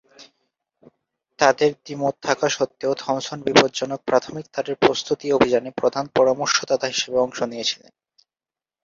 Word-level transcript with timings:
তাদের 1.39 1.71
দ্বিমত 1.83 2.15
থাকা 2.21 2.47
সত্ত্বেও, 2.49 2.93
থমসন 2.93 3.39
বিপজ্জনক 3.41 3.99
প্রাথমিক 4.05 4.45
তারের 4.53 4.75
প্রস্তুতি 4.75 5.27
অভিযানে 5.31 5.69
প্রধান 5.71 6.05
পরামর্শদাতা 6.17 6.87
হিসাবে 6.87 7.17
অংশ 7.17 7.39
নিয়েছিলেন। 7.43 7.93